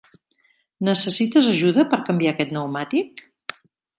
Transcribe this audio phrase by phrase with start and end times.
[0.87, 3.23] Necessites ajuda per canviar aquest pneumàtic?